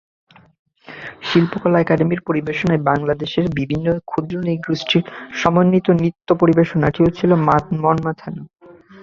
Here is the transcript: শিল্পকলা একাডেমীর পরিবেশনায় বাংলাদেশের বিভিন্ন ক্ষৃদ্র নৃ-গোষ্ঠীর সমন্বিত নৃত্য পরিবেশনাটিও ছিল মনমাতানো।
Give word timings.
শিল্পকলা 1.23 1.77
একাডেমীর 1.81 2.21
পরিবেশনায় 2.21 2.81
বাংলাদেশের 2.89 3.45
বিভিন্ন 3.59 3.87
ক্ষৃদ্র 4.07 4.35
নৃ-গোষ্ঠীর 4.41 5.03
সমন্বিত 5.33 5.87
নৃত্য 5.99 6.27
পরিবেশনাটিও 6.41 7.07
ছিল 7.17 7.31
মনমাতানো। 7.83 8.43